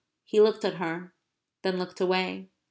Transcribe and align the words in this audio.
He 0.25 0.41
looked 0.41 0.65
at 0.65 0.77
her, 0.77 1.13
then 1.61 1.77
looked 1.77 2.01
away. 2.01 2.49